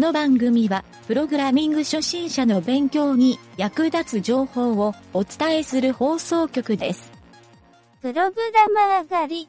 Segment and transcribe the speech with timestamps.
[0.00, 7.12] の番組は、プログラミング初心者の勉強に役立つ情報をお伝えする放送局です。
[8.00, 9.48] プログラマー狩り。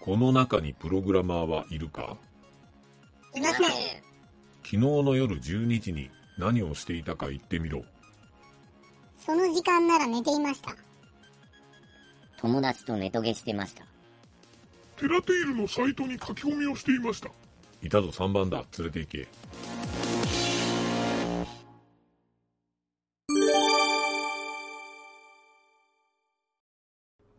[0.00, 2.16] この中にプログラマーはいるか？
[3.34, 3.66] いません。
[4.62, 7.82] 昨日の夜12時に何をしていたか言ってみろ。
[9.18, 10.76] その時間なら寝ていました。
[12.38, 13.84] 友達とネトゲしてました。
[14.96, 17.30] テラテイルのサイトに書き込みをしていました。
[17.82, 18.64] いたぞ3番だ。
[18.78, 19.28] 連れて行け。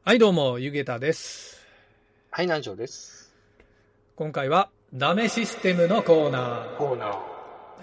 [0.04, 1.64] はい、どうも、ゆげたです。
[2.32, 3.36] はい、南條です。
[4.16, 6.78] 今回は、ダメシステムのコーナー。
[6.78, 7.20] コーナー。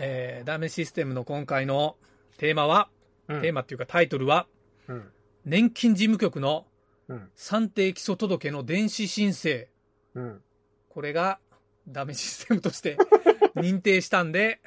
[0.01, 1.97] えー、ダメシステムの今回の
[2.39, 2.89] テーマは、
[3.29, 4.49] うんテーマっていうかタイトルは、
[4.89, 5.05] うん。
[5.45, 6.67] 年金事務局の
[7.07, 7.31] うん。
[7.37, 9.69] 算定基礎届の電子申請。
[10.15, 10.43] うん。
[10.89, 11.39] これが
[11.89, 12.97] ダメシステムとして
[13.57, 14.61] 認定したんで、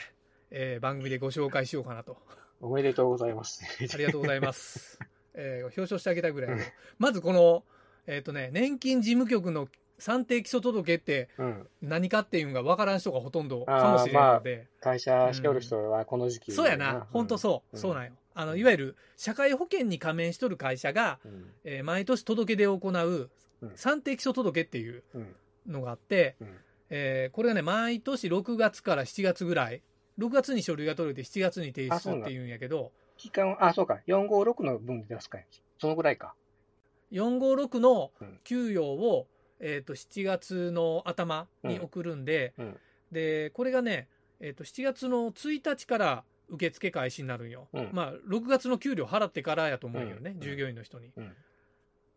[0.49, 2.17] えー番組でご紹介しようかなと。
[2.59, 3.63] おめでとうございます。
[3.93, 4.99] ありがとうございます。
[5.33, 6.59] えー表彰してあげたいぐらいうん。
[6.97, 7.63] まずこの、
[8.07, 9.67] えっ、とね、年金事務局の
[9.99, 11.67] 算定基礎届ってうん。
[11.81, 18.11] 何かっていうのが分からん人がほとんどかもしれないので、会社しておる人はこの時期、そうやな、ほんとそう、そうなんよ。
[18.33, 21.51] あの、いわゆる社会保険に加盟しとる会社が、うん。
[21.63, 23.29] えー毎年届け出を行う
[23.61, 25.35] うん算定基礎届っていううん。
[25.67, 26.57] のがあって、うん。
[26.91, 29.81] えーこれがね、毎年6月から7月ぐらい、
[30.19, 33.99] 6月に書類が取れて7月に提出っていうんやけど、期間、あ、そうか。
[34.07, 35.45] 456の分で出すかい。
[35.79, 36.35] そのぐらいか。
[37.11, 38.39] 456のうん。
[38.43, 39.27] 給与を、
[39.59, 42.65] えー、と7月の頭に送るんで、うん。
[42.65, 42.79] うん
[43.11, 44.07] でこれがね、
[44.39, 47.89] えー、と7月の1日から受付開始になるんよ、うん。
[47.91, 50.39] まあ6月の給料払ってからやと思うよね、うん。
[50.39, 51.35] 従業員の人に、うん。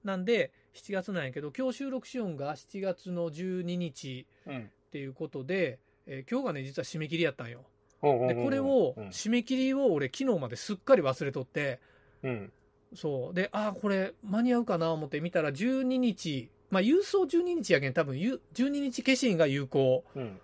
[0.04, 4.58] なんで7月なんやけど今日収録しよんが7月の12日うん。
[4.60, 7.62] っていうことで、えー今日がね実は締め切りやったんよ
[8.02, 9.08] でこれをうん。
[9.08, 11.80] 締め切りを俺昨日まですっかり忘れとって
[12.22, 12.52] うん。
[12.94, 20.38] そうでああこれ間に合うかな思って見たら12日まあ郵送12日やけん多分ゆ12日消印が有効うん。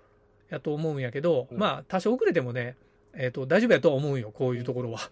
[0.48, 2.77] やと思うんやけど、うんまあ多少遅れてもね
[3.15, 5.10] えっ、と大丈夫やとは思うんよこういうところは、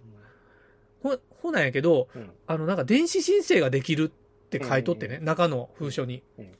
[1.02, 2.30] ほほなんやけどうん。
[2.46, 6.52] あのなんか電子申請ができるって書いとってね、うん中の封書に、うん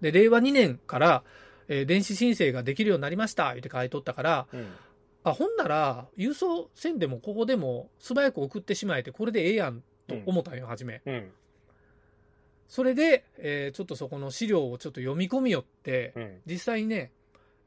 [0.00, 1.24] で令和2年から、
[1.68, 4.66] えー電子申請ができるようになりましたって書いとったからうん。
[5.22, 11.30] あほんなら郵送せんでもここでも素早く送ってしまえてこれでええやんと思ったんよ初めうん。
[12.68, 16.40] それで、えーちょっとそこの資料をちょっと読み込みよって、うん。
[16.46, 17.12] 実際にね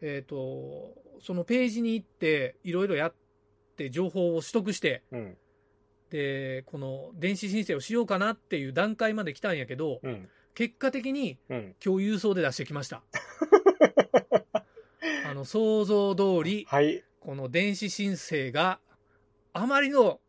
[0.01, 3.13] えっ、とそのページに行っていろいろやっ
[3.77, 5.37] て情報を取得してうん。
[6.13, 10.29] でこの電子申請をしようかなっていう段階まで来たんやけどうん。
[10.53, 11.75] 結果的にうん。
[11.83, 13.01] 今日郵送で出してきました。
[15.25, 17.03] あの想像通りはい。
[17.19, 18.79] この電子申請が
[19.53, 20.19] あまりの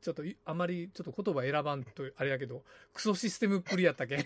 [0.00, 2.62] ちょっといあまりちょっと言葉選ばんとあれやけど
[2.92, 4.24] クソシステムっぷりやったけん。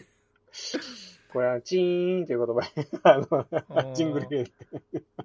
[1.33, 2.63] これは、チーンという言葉、
[3.05, 3.19] あ
[3.85, 4.53] の、ジングル入れて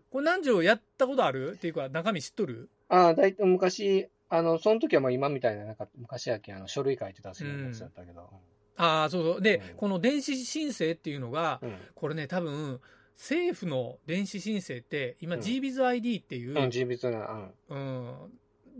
[0.09, 1.53] これ何条やったことある？
[1.53, 2.69] っていうか中身知っとる？
[2.89, 8.29] ああ、だいたい昔、あの、その時はもう今みたいな、なんか、昔やけん、あの、書類書いてたするやつだったけど。
[8.75, 11.75] ああそうそうで、うんこの電子申請っていうのがうん。
[11.94, 12.79] これね多分
[13.16, 18.16] 政府の電子申請って今うん GBizID っていう、うん、人物な、うん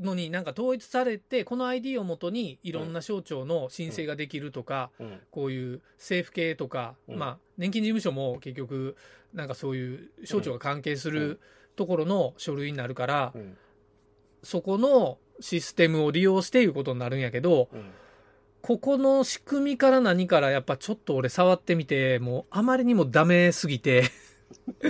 [0.02, 5.06] のになんか統一されてこの ID をもとにいろんな省庁の申請ができるとか、うん。
[5.06, 5.20] うん。
[5.30, 8.96] こういう政府系とか、うんまあ、年金事務所も結局
[9.36, 11.40] なんかそういう省庁が関係する
[11.76, 13.58] ところの書類になるから、うん。
[14.44, 17.92] そこのシステムを利用していうことになるんやけどうん。
[18.62, 24.04] ここの仕組みから何からやっぱちょっと俺触ってみてもうあまりにもダメすぎて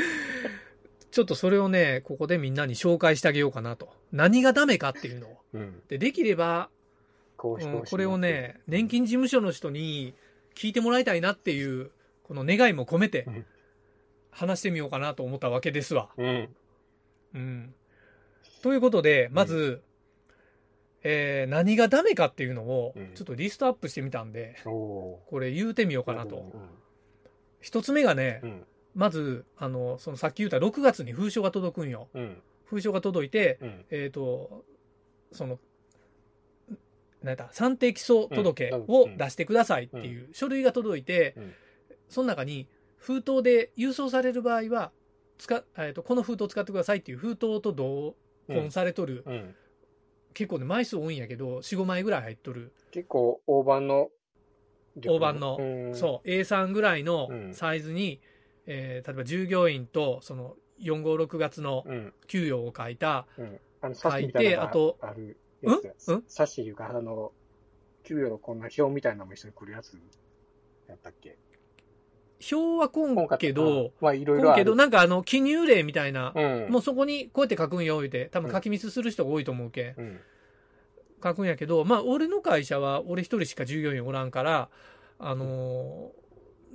[1.10, 5.82] ちょっとそれをねここでみんなに紹介してあげようかなと何がダメかっていうのをうん。
[5.88, 6.70] でできれば
[7.44, 10.14] こうんこれをね、年金事務所の人に
[10.56, 11.92] 聞いてもらいたいなっていう、
[12.24, 13.46] この願いも込めてうん
[14.32, 16.10] 話してみようかなと思ったわけですわ。
[16.18, 16.50] うん。
[17.36, 17.76] うん。
[18.64, 19.84] ということで、まず、
[21.04, 26.06] えー何がダメかっていうのをうん、ちょっとリストアップしてみたんで、おおこれ言うてみようー。
[26.06, 26.52] かなと。
[27.60, 28.64] 一つ目がねう、ん。
[28.96, 32.08] まず、あの、そのさっき言った6月に封書が届くんよ。
[32.14, 32.42] うん。
[32.64, 33.86] 封書が届いて、うん。
[33.90, 34.64] えっ、と、
[35.34, 35.60] その、
[37.22, 41.54] なんだ、算定基礎届うんを出してくださいっていう書類が届いて、うん
[42.10, 42.68] その中に
[42.98, 44.92] 封筒で郵送される場合は、
[45.40, 48.16] 使えーとこの封筒を使ってくださいっていう封筒と同
[48.48, 49.56] 梱されとる、うん。
[50.34, 54.10] 結構ね、枚数多いんやけど、4、5枚ぐらい入っとる、結構、大判の。
[55.06, 55.58] 大判の。
[55.60, 55.94] うん。
[55.96, 57.54] そう、A3 ぐらいのうん。
[57.54, 58.20] サイズに、
[58.66, 62.14] えー例えば従業員とその456月のうん。
[62.28, 63.60] 給与を書いた、うん。
[63.82, 66.16] あの、書いてあとあるやつやうん？
[66.16, 66.24] うん？
[66.28, 67.32] 冊子いうか、あの、
[68.04, 69.98] 給与のこんな表みたいなのも一緒に来るやつ
[70.88, 71.38] やったっけ？
[72.52, 74.50] 表はこんけど、、まあ、いろいろ。
[74.50, 76.68] こんけど、なんかあの、記入例みたいな、うん。
[76.70, 80.20] もうそこにこうやって書くんよ、言うて、多分書きミスする人が多いと思うけん、うん。
[81.24, 84.70] 書くんやけど、まあ、俺の会社は、俺一人しか従業員おらんから、
[85.20, 86.12] あの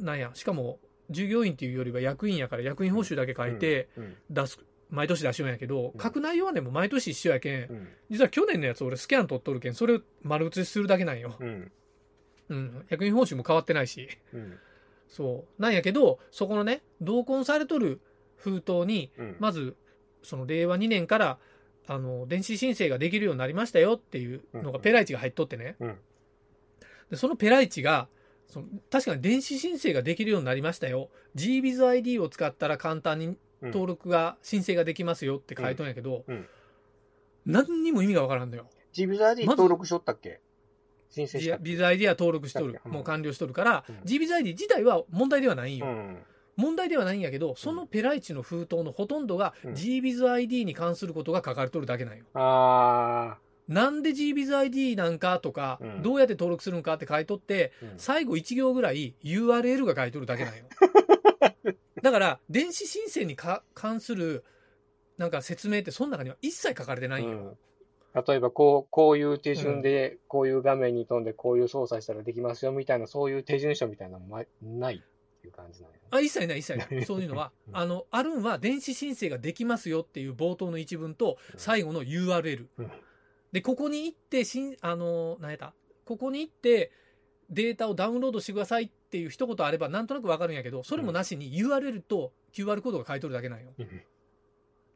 [0.01, 0.79] ーなんや、しかも、
[1.11, 4.17] 従業員っていうよりは役員やから、役員報酬だけ書いてうん。
[4.31, 4.61] 出す、
[4.91, 7.89] 毎年出しようんやけど、うん書く内容はね、もう毎年一緒やけん、うん。
[8.11, 11.37] 実は去年のやつ俺スキャン取っとるけん、それを丸写しするだけなんよ。
[11.41, 11.73] うん。
[12.49, 12.87] うん。
[12.89, 14.09] 役員報酬も変わってないし。
[14.33, 14.59] うん。
[15.09, 15.63] そう。
[15.63, 18.01] なんやけど、そこのね、同梱されとる
[18.37, 19.37] 封筒に、うん。
[19.39, 19.77] まず、
[20.23, 21.39] その令和2年から、
[21.87, 25.77] あの、電子申請ができるようになりましたよっていうのがペライチが入っとってね。
[25.81, 25.97] うん
[27.11, 28.07] で、そのペライチが、
[28.49, 31.09] その確かに電子申請ができるようになりましたよ。
[31.37, 36.49] GBizID を使ったら簡単に登録が、申請ができますよって書いとんやけど、うんうん
[37.47, 38.67] 何にも意味がわからんのよ。
[38.93, 40.41] ジビザ ID まず登録しとったっけ？
[41.11, 42.81] 申請したっけ GBizID は登録しとる。
[42.85, 45.87] うんもう完了しとるから、うん GBizID 自体は問題ではないんよ。
[45.87, 46.19] うん。
[46.57, 52.25] 問題ではないんやけど、そのペライチの封筒のほとんどがうん GBizID に関することが書かれとるだけなんよ。
[52.35, 53.39] あ
[53.69, 57.93] なんで GBizID なんかとか、うんどうやって登録するんかって書いとって、ー。
[57.93, 60.65] うん最後1行ぐらい URL が書いとるだけなんよ。
[62.03, 64.45] だから、電子申請にか関する
[65.17, 67.39] なんか説明ってその中には一切書かれてないんよ。
[67.39, 67.59] うん
[68.15, 75.91] 例えば、こう、こういう手順で、こういう画面に飛んで、こういう操作したらできますよ、みたいな、そういう手順書みたいなのもないっていう感じなん。
[76.11, 77.05] あ一切ない、一切ない。
[77.05, 82.67] そういうのは、うんあの、あるんは電子申請ができますよっていう冒頭の一文と、最後の URL。
[82.79, 82.91] うん
[83.51, 85.73] で、ここに行って、しん、あの、何やった？
[86.05, 86.93] ここに行って、
[87.49, 93.73] データをダウンロードしてくださいっていう一言あれば、なんとなくわかるんやけど、それもなしに URL と QR コードが書いとるだけなんよ。
[93.79, 94.03] うん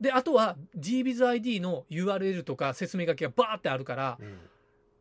[0.02, 4.38] で、あとは GBizID の URL とか説明書きがバーってあるから、うん。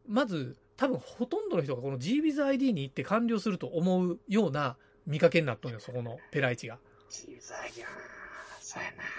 [0.08, 6.78] まず、多分ほとんどの人がこの GBizID に行って完了すると思うような見かけになっとんよ、そこのペライチが。
[7.10, 7.88] ジビザ ID は、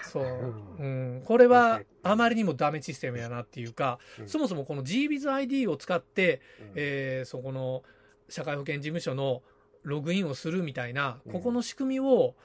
[0.03, 0.83] そうう。
[0.83, 1.21] ん。
[1.25, 4.27] これはあまりにもダメシステムやなっていうか、うん。
[4.27, 6.71] そもそもこの GBizID を使って、うん。
[6.75, 7.83] えーそこの
[8.29, 9.43] 社会保険事務所の
[9.83, 11.33] ログインをするみたいな、うん。
[11.33, 12.35] ここの仕組みを、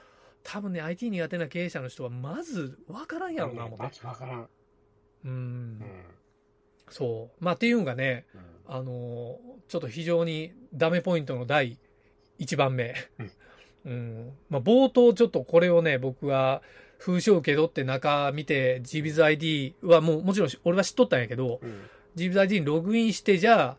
[0.43, 3.83] 多分ね、IT 苦手な経営者の人はまず分からんやろうな、思って。
[3.83, 4.41] まずわからん。
[4.41, 4.47] う。
[5.25, 5.31] うん
[5.79, 5.81] ん。
[6.89, 7.43] そう。
[7.43, 8.41] まあっていうんがね、うん
[8.71, 11.77] あのーちょっと非常にダメポイントの第
[12.39, 12.95] 1番目。
[13.85, 14.31] うん。
[14.49, 16.61] まあ冒頭ちょっとこれをね、僕は
[16.97, 21.81] 封書を受け取って中見て GBizID はもうもちろん俺は知っとったんやけど、うん
[22.15, 23.77] GBizID にログインしてじゃあ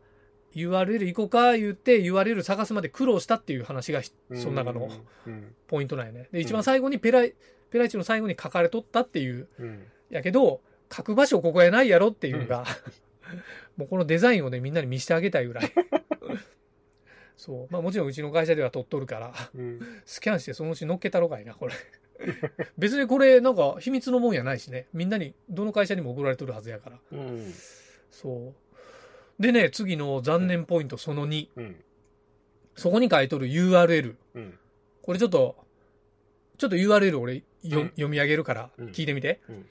[0.54, 4.90] URL 行こうか言って URL 探すまで苦労したっていう話がひその中の
[5.26, 5.54] うん。
[5.68, 6.28] ポイントなんやね。
[6.32, 7.34] で、一番最後にペライ、
[7.70, 9.84] ペライチの最後に書かれとったっていううん。
[10.10, 10.60] やけど、
[10.94, 12.64] 書く場所ここやないやろっていうのが、
[13.76, 15.72] もうこのデザインをね、みんなに見せてあげたいぐらい。
[17.36, 17.72] そう。
[17.72, 19.80] まあもちろんうちの会社では撮っとるから、うん。
[20.04, 21.74] スキャンしてそのうち乗っけたろかいな、これ。
[22.76, 24.88] 別にこれなんか秘密のもんやないしね。
[24.92, 26.98] みんなに、どの会社にも送られとるはずやから。
[27.12, 27.52] うん。
[28.10, 28.54] そう。
[29.40, 31.48] でね、次の残念ポイントその2。
[31.56, 31.76] うん。
[32.76, 34.14] そこに書いとる URL。
[34.34, 34.58] うん。
[35.02, 35.56] これちょっと、
[36.58, 37.42] ちょっと URL 俺よ、
[37.80, 39.40] うん読み上げるからうん聞いてみて。
[39.48, 39.66] うん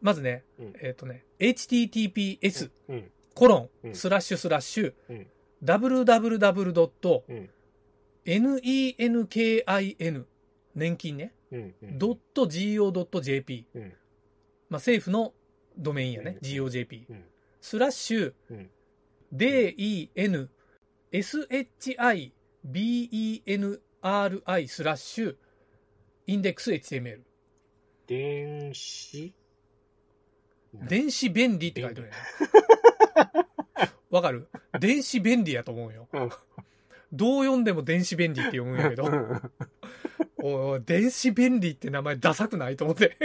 [0.00, 3.10] まずね、うんえっ、とね、https うん。
[3.34, 5.26] コロン、うんスラッシュスラッシュ、うん
[5.62, 7.22] www.
[7.28, 7.50] うん
[8.24, 10.24] nenkin
[10.74, 11.74] 年金ね、うん。
[11.98, 13.92] ドット .go.jp、うん
[14.70, 15.34] まあ政府の
[15.76, 17.24] ドメインやね、うん GOJP、うん
[17.60, 18.32] スラッシュ、
[19.32, 19.74] うん den
[24.02, 25.36] shibenri スラッシュ
[26.26, 27.20] インデックス HTML
[28.06, 29.32] 電子。
[30.74, 32.10] 電子便利って書いてある。
[32.10, 34.48] やんわかる？
[34.80, 36.08] 電子便利やと思うよ。
[36.12, 36.30] うん。
[37.12, 39.04] どう読んでも電子便利って読むんやけど、
[40.38, 43.16] おい、電子便利って名前ダサくないと思って。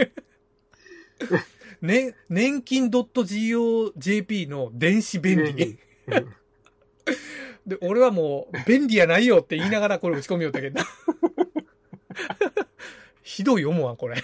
[1.82, 5.78] ね、年金 .go.jp の電子便利。
[7.66, 10.80] で、俺はもう、便利やないよって言いながらこれ打ち込みよったけど。
[13.22, 14.22] ひどい思わん、これ。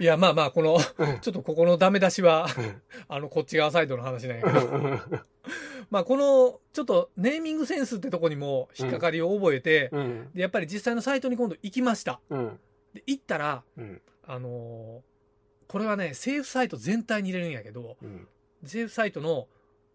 [0.00, 0.78] いや、まあまあ、この、
[1.20, 2.46] ちょっとここのダメ出しは、
[3.08, 4.60] あの、こっち側サイドの話なんやけど。
[5.90, 10.30] まあ、この、ちょっとネーミングセンスってとこにも引っかかりを覚えて、うん。
[10.34, 12.20] でやっぱり実際のサイトに今度行きました。
[12.30, 12.60] うん。
[12.94, 14.00] で、行ったら、うん。
[14.24, 15.02] あのー
[15.68, 18.26] これはね、政府サイト全体に入れるんやけど、うん。
[18.62, 19.46] 政府サイトの、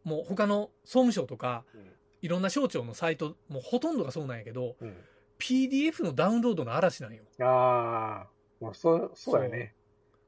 [0.04, 4.96] もう他の総務省とか、うんいろんな省庁のサイト、もうほとんどがそうなんやけど、うん。
[5.40, 7.24] PDF のダウンロードの嵐なんよ。
[7.42, 8.28] ああ、
[8.62, 9.76] もうそう、そうやね。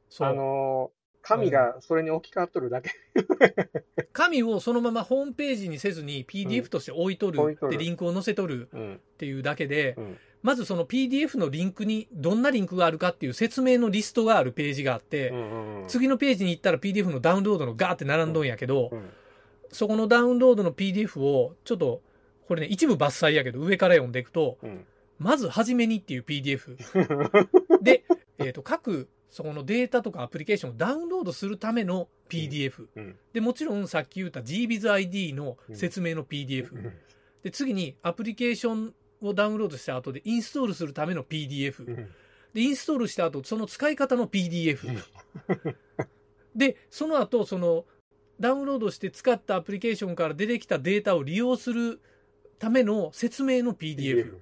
[0.09, 0.27] そう。
[0.27, 2.91] あのー紙がそれに置き換わっとるだけ。
[4.13, 8.93] 紙をそのままホームページにせずに PDF として置いとる置いとるでリンクを載せとるうん。
[8.95, 10.17] っていうだけでう、ん。
[10.41, 15.87] まずその PDF のリンクにどんなリンクがあるかっていう説明のリストがあるページがあって、うんうんうん。
[15.87, 19.09] 次のページに行ったら PDF のダウンロードのガーって並んどんやけど、うん。
[19.71, 22.01] そこのダウンロードの PDF をちょっと、
[22.47, 24.85] これね、一部抜粋やけど上から読んでいくと、うん。
[25.17, 26.77] まずはじめにっていう PDF。
[27.81, 28.03] で、
[28.37, 32.87] えっ、と、各、そこのデータとかアプリケーションをダウンロードするための PDF。
[32.95, 33.17] うん。
[33.33, 36.73] で、もちろんさっき言った GBizID の説明の PDF。
[36.73, 36.93] うん
[37.43, 41.85] で、次にアプリケーションをダウンロードした後でインストールするための PDF。
[41.85, 42.09] うん。
[42.53, 45.03] で、インストールした後、その使い方の PDF。
[46.55, 47.85] で、その後、その、
[48.39, 51.99] ダウンロードして使ったアプリケーションから出てきたデータを利用する
[52.57, 54.39] ための説明の PDF。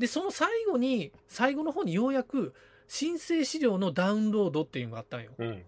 [0.00, 2.54] で、その最後に、最後の方にようやく
[2.88, 5.30] 申請資料のダウンロードっていうのがあったんよ。
[5.38, 5.62] うん。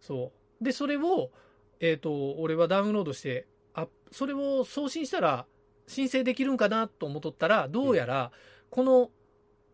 [0.00, 0.64] そう。
[0.64, 1.30] で、それを、
[1.80, 5.46] えっ、と、俺はダウンロードして、あ、それを送信したら
[5.86, 8.30] 申請できるんかなと思っとったら、どうやら、
[8.70, 9.10] この、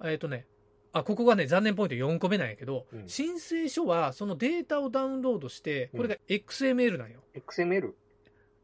[0.04, 0.46] えっ、とね、
[0.92, 7.20] あ、ここがね、残念ポイント4個目なんやけど、うん申請書はそのデータをダウンロードして、これが XML なんよ。
[7.34, 7.92] XML?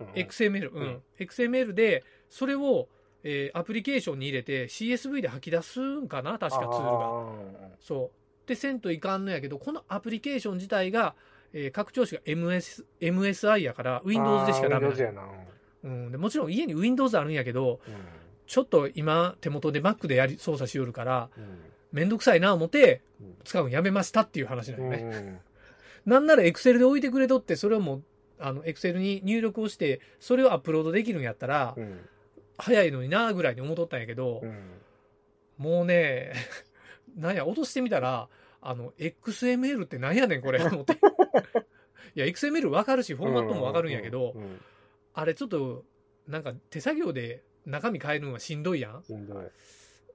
[0.01, 0.83] うん XML、うん。
[0.83, 2.89] うん XML で、それを、
[3.25, 7.67] えーアプリケーションに入れて CSV で吐き出すんかな確かツールが。
[7.67, 8.49] あそう。
[8.49, 11.15] で、せんといかんのやけど、このアプリケーション自体が、
[11.53, 15.23] えー拡張子が MS、MSI やから、ー Windows でしかダメなな。
[15.85, 16.13] うん。
[16.13, 17.95] でもちろん家に Windows あるんやけど、うん
[18.47, 21.59] ちょっと今手元で Mac でやり、操作しよるから、うん
[21.93, 24.99] めんどくさいな思ってうん、使うんやめましたっていう話なんよね。
[24.99, 25.39] うん
[26.05, 28.03] なんなら Excel で置いてくれとって、それをもう、
[28.39, 31.99] あの、Excel に入力をして、それをアップロードできるんやったらう、ん
[32.59, 34.81] 早いのになぐらいに思っとったんやけど、うん
[35.59, 36.33] もうね、
[37.17, 38.29] なんや、落としてみたら、
[38.61, 40.95] あの、XML ってなんやねん、これ、思って。
[42.15, 44.61] いや、XML わかるし、フォーマットもわかるんやけどう、ん
[45.15, 45.85] あれちょっと、
[46.27, 49.05] なんか手作業で中身変えるのはしんどいやん。
[49.05, 49.47] しんどい。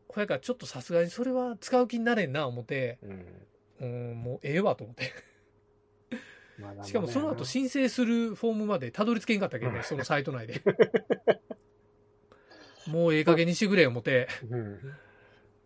[0.09, 5.13] ほやからちょっとさすがにそれは使う気になれんな、思って、うんうん、もうええわと思って。
[6.83, 10.61] しかもその後申請するフォームまでたどり着けんかったけどね、うんそのサイト内で。
[12.89, 14.27] もうええ加減にしてくれ思って。
[14.49, 14.79] うん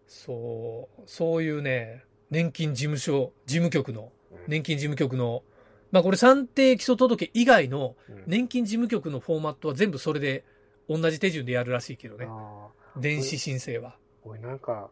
[0.05, 5.43] そう、そういうね、年金事務所、事務局の、うん年金事務局の、
[5.91, 10.43] まあこれ算定基礎届以外のうん年金事務局のフォーマットは全部それで
[10.89, 12.25] 同じ手順でやるらしいけどね。
[12.29, 13.91] あ電子申請は。
[13.91, 14.89] あ、俺なんか、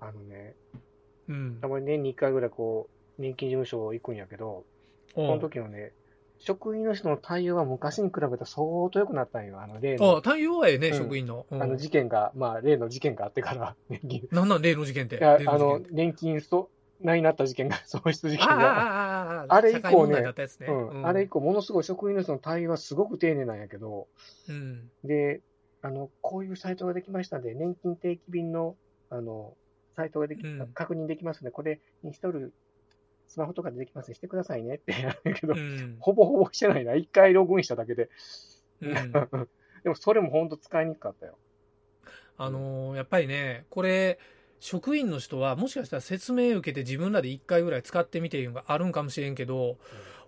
[0.00, 0.54] あのね、
[1.28, 1.68] うんた。
[1.68, 2.88] まに年に1回ぐらいこ
[3.18, 4.64] う、年金事務所行くんやけど、
[5.14, 5.92] そのあ時のね、
[6.44, 9.62] 職員の人の対応は昔に比べたら相当良くなったんよ。
[9.62, 11.46] あの、例のあ、対応はええね、うん職員の。
[11.50, 14.18] うんあの事件が、まあ、例の事件があってから、 年金。
[14.20, 15.16] いなんなん例の事件って？
[15.16, 16.68] や、例あの年金そ、
[17.00, 18.64] ないなった事件が、喪失事件ああ、が。
[18.66, 20.66] ああ、ああ、あれ以降ね社会問題だったやつね。
[20.68, 21.06] うん。
[21.06, 24.08] あれ以降、ものすごい職員の人の対応はすごく丁寧なんやけど、
[24.48, 24.90] うん。
[25.02, 25.40] で、
[25.80, 28.76] あの、こういうサイトができましたんで、年金定期便の、
[29.08, 29.56] あの、
[29.96, 32.52] サイトができ、うん確認できますので、これ、インストール、
[33.26, 35.96] スマホとかでできますしてくださいねってやるけど、うん。
[36.00, 36.94] ほぼほぼしてないな。
[36.94, 38.08] 一回ログインしただけで。
[38.80, 39.12] うん
[39.84, 41.36] でも、それも本当使いにくかったよ。
[42.38, 44.18] あのーやっぱりね、これ、
[44.60, 49.76] 職員の人はもしかしたら説明受けて自分らで一回ぐらい使ってみていうのがあるんかもしれんけど、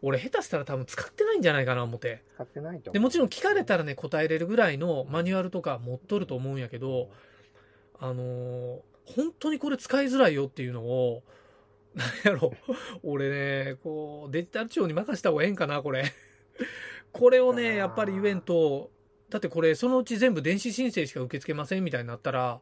[0.03, 2.23] 俺下手したら多分使ってないんじゃないかな思って。
[2.35, 2.91] 使ってないと。
[2.93, 7.11] で、もちろん聞かれたらね、答えれるぐらいのマニュアルとか持っとると思うんやけど、
[7.99, 11.23] あのー本当にこれ使いづらいよっていうのを、
[11.97, 12.53] なんやろ、
[13.03, 16.05] 俺ね、こう、デジタル庁に任した方がええんかな、これ。
[17.13, 18.91] これをね、やっぱり言えんと、
[19.31, 22.61] だってこれ、そのうち全部電子申請しか受け付けませんみたいになったら、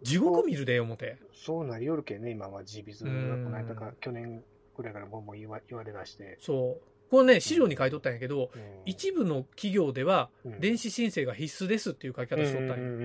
[0.00, 1.18] 地獄見るで、思って。
[1.34, 4.42] そうなりよるけんね、今は G ビズがうんこの間か、去年
[4.76, 6.38] ぐらいからもう言わ言われだして。
[6.40, 7.10] そう。
[7.10, 12.74] これね、資料に書いとったんやけど、うん一部の企業では、うん電子申請が必須ですっていう書き方しとったんよ。
[12.74, 13.02] うんうんうん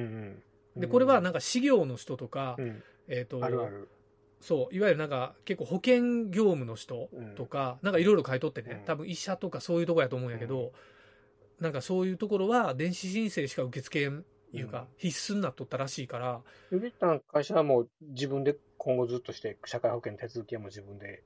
[0.76, 3.88] うんで、これはなんか、事業の人とか、うんえっ、と、あるある。
[4.40, 10.74] そう、いわゆるなんか結構保険業務の人とか、なんかいろいろ書いとってね、うん多分医者とかそういうとこやと思うんやけど、
[11.60, 16.42] なんかそういうところは電子申請しか受け付けんいうか、うん必須になっとったらしいから、
[16.72, 21.24] ゆりたん会社はもう自分で今後ずっとして、社会保険の手続きはもう自分で、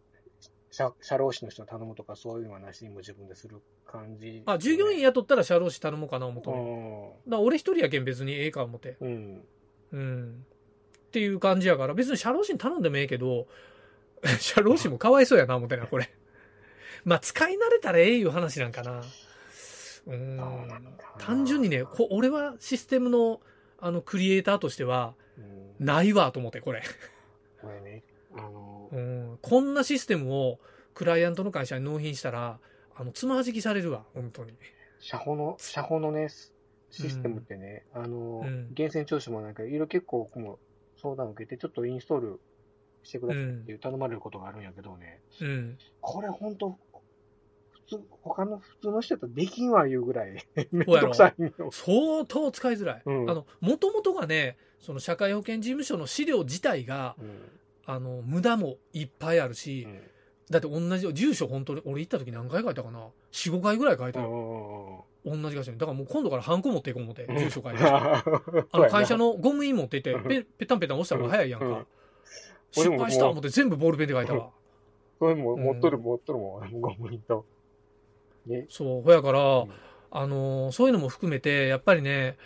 [0.72, 4.44] 社社労士の人に頼むとかそういうのはなしにも自分でする感じ？
[4.46, 7.30] あ、従業員雇ったら社労士頼もうかな思っとうん。
[7.30, 8.96] だ俺一人やけん別にええか思って。
[9.02, 9.46] うん。
[9.92, 10.46] うん。
[11.12, 13.46] っていう感じやから、別に社労士に頼んでもええけど、
[14.40, 16.10] 社労士もかわいそうやな思ってな、これ。
[17.04, 19.04] まあ、使い慣れたらええいう話なんかな。
[20.08, 20.40] うん
[21.20, 23.42] 単純にね、こ俺はシステムの、
[23.78, 26.84] あの、クリエイターとしては、うんないわと思って、これ。
[27.60, 28.04] これね、
[28.36, 29.40] あの、うん。
[29.42, 30.60] こんなシステムを
[30.94, 32.60] クライアントの会社に納品したら、
[32.96, 34.54] あの、つまはじきされるわ、本当に。
[35.00, 36.30] 社保の、社保のね、
[36.92, 40.60] システムってね、あの、うん源泉徴収もなんか、いろいろ結構僕も
[41.02, 42.40] 相談を受けて、ちょっとインストール
[43.04, 45.78] してくださいって頼まれることがあるんやけどね、うん。
[46.00, 46.78] これ本当
[47.72, 51.72] 普通、他の普通の人だとできんわいうぐらい、 めんどくさいよ。
[51.72, 53.04] 相当使いづらい。
[53.06, 60.02] もともとがね、その社会保険事務所の資料自体が、うんあの、無駄もいっぱいあるし、うん
[60.52, 65.06] だって同じ、住所本当に、俺行った時何回書いたかな ?4、5回ぐらい書いたうよ。
[65.26, 65.78] 同じ会社に。
[65.78, 67.84] だからもう今度からハンコ持っていこう思って、うん住所書いて。
[67.86, 68.24] あ
[68.74, 71.86] の会社のゴム印持っていってうん、ペペタンペタン押した方が早いやんうんか。
[72.72, 74.50] 失敗した思って全部ボールペンで書いたわ。
[75.20, 77.46] それも持っとるうん持っとるもん、ゴム印と。
[78.48, 78.66] ね。
[78.70, 79.70] そう、ほやからん、
[80.10, 82.38] あの、そういうのも含めて、やっぱりね、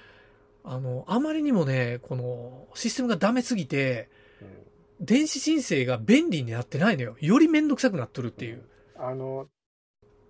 [0.64, 4.10] あの、あまりにもね、この、システムがダメすぎて、
[4.42, 4.66] うん
[5.02, 7.18] 電子申請が便利になってないのよ。
[7.20, 8.64] よりめんどくさくなっとるっていう。
[8.98, 9.48] あの、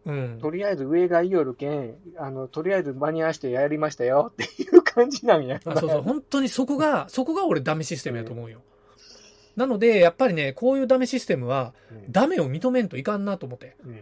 [0.06, 0.40] うん。
[0.40, 5.60] とりあえず上がいよるけん、あの、とりあえず間に合わせてやりましたよっていう感じなんや。
[5.66, 8.62] あそうそう、本当にそこが、そこが俺ダメシステムやと思うよ。
[9.56, 13.76] なので、やっぱりね、こういうダメシステムは、うんダメを認めんといかんなと思って。
[13.86, 14.00] うん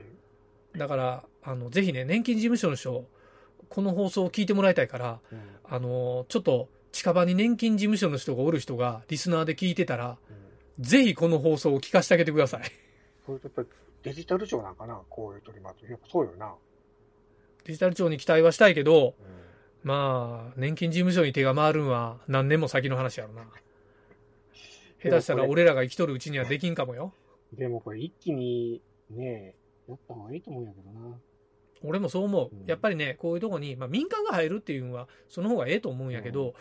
[0.77, 3.05] だから、あの、ぜひね、年金事務所の人、
[3.69, 10.43] この放送を聞いてもらいたいから、うんあの、ちょっと、近場に年金事務所の人がおる人が、リスナーで聞いてたら、うん
[10.79, 12.61] ぜひこの放送を聞かせてあげてください。
[14.03, 15.89] デジタル庁なんかな、こういう取り巻き。
[15.89, 16.53] やっぱそうよな。
[17.63, 19.43] デジタル庁に期待はしたいけど、うん
[19.83, 23.45] まあ、年金事務所に手が回るんは何年も先の話やろな。
[25.03, 27.13] 下手したら俺らが生きとるうちにはできんかもよ。
[27.51, 29.55] でもこれ一気にね、
[29.87, 31.19] やった方がいいと思うんやけどな。
[31.83, 32.65] 俺もそう思ううん。
[32.65, 36.53] やっぱりね、こういうとこに、まあ民間が入るっていうのは、その方がええと思うんやけど、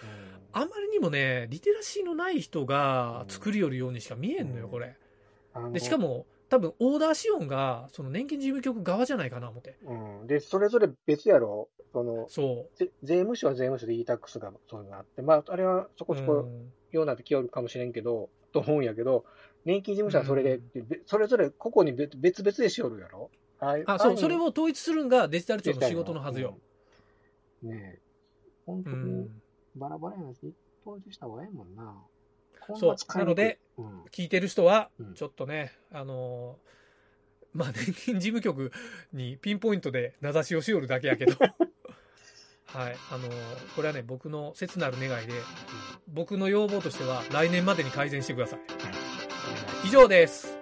[0.53, 4.97] あまりにもね、リテラシーのない人が作りよるようにしか見えんのよ、うんこれ。
[5.55, 9.79] うん、で、しかも、も、多分オーダー資本が、その年金事務局側じゃないかな、思って。
[9.85, 10.27] うん。
[10.27, 11.71] で、それぞれ別やろ。
[11.95, 16.17] その、そぜ税務署は税務署で e-tax がそういうのがあって、まあ、あれはそこう。
[16.19, 19.25] そこうんようになってきよるかもしれんけど、と思うんやけど、
[19.65, 26.59] 年金事務所はそれで、べそれぞれ個々に別別々でしよるやろああ、そう、それを統一するんがデジタル庁の仕事のはずよ。。
[27.63, 28.01] うんねえ。
[28.67, 29.43] 本当うにん。
[29.77, 30.53] バラバラやなし、
[30.85, 31.95] 統一した方がええもんな。
[32.75, 33.19] そう。
[33.19, 34.03] なので、うん。
[34.11, 38.73] 聞いてる人はうん、ちょっとね、あのーまあ、 年金事務局
[39.13, 41.37] にピンポイントで名指しをしよるだけやけど、
[42.67, 45.35] はい、あのーこれはね、僕の切なる願いで、
[46.09, 48.61] 僕の要望としては、来年までに改善してください。
[49.85, 50.62] 以上です。